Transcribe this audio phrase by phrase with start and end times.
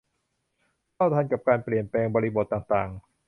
[0.95, 2.89] เท่าทันกับการเปลี่ยนแปลงบริบทต่างต่าง